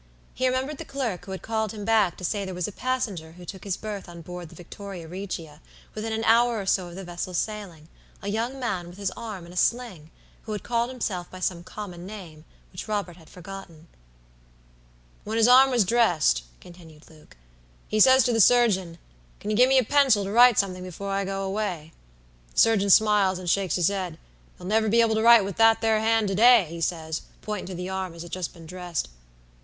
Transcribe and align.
He 0.33 0.47
remembered 0.47 0.79
the 0.79 0.83
clerk 0.83 1.25
who 1.25 1.31
had 1.31 1.43
called 1.43 1.73
him 1.73 1.85
back 1.85 2.17
to 2.17 2.23
say 2.25 2.43
there 2.43 2.55
was 2.55 2.67
a 2.67 2.71
passenger 2.71 3.33
who 3.33 3.45
took 3.45 3.63
his 3.63 3.77
berth 3.77 4.09
on 4.09 4.23
board 4.23 4.49
the 4.49 4.55
Victoria 4.55 5.07
Regia 5.07 5.61
within 5.93 6.11
an 6.11 6.23
hour 6.23 6.59
or 6.59 6.65
so 6.65 6.87
of 6.87 6.95
the 6.95 7.03
vessel's 7.03 7.37
sailing; 7.37 7.87
a 8.19 8.27
young 8.27 8.59
man 8.59 8.87
with 8.89 8.97
his 8.97 9.11
arm 9.11 9.45
in 9.45 9.53
a 9.53 9.55
sling, 9.55 10.09
who 10.41 10.53
had 10.53 10.63
called 10.63 10.89
himself 10.89 11.29
by 11.29 11.39
some 11.39 11.63
common 11.63 12.07
name, 12.07 12.45
which 12.71 12.87
Robert 12.87 13.15
had 13.15 13.29
forgotten. 13.29 13.87
"When 15.23 15.37
his 15.37 15.47
arm 15.47 15.69
was 15.69 15.85
dressed," 15.85 16.45
continued 16.59 17.07
Luke, 17.07 17.37
"he 17.87 17.99
says 17.99 18.23
to 18.23 18.33
the 18.33 18.41
surgeon, 18.41 18.97
'Can 19.39 19.51
you 19.51 19.55
give 19.55 19.69
me 19.69 19.77
a 19.77 19.83
pencil 19.83 20.23
to 20.23 20.31
write 20.31 20.57
something 20.57 20.81
before 20.81 21.11
I 21.11 21.25
go 21.25 21.43
away?' 21.43 21.93
The 22.53 22.59
surgeon 22.59 22.89
smiles 22.89 23.37
and 23.37 23.47
shakes 23.47 23.75
his 23.75 23.89
head: 23.89 24.17
'You'll 24.57 24.67
never 24.67 24.89
be 24.89 25.01
able 25.01 25.13
to 25.13 25.21
write 25.21 25.45
with 25.45 25.57
that 25.57 25.79
there 25.81 25.99
hand 25.99 26.27
to 26.29 26.33
day,' 26.33 26.65
he 26.71 26.81
says, 26.81 27.21
pointin' 27.43 27.67
to 27.67 27.75
the 27.75 27.89
arm 27.89 28.15
as 28.15 28.23
had 28.23 28.31
just 28.31 28.51
been 28.51 28.65
dressed. 28.65 29.07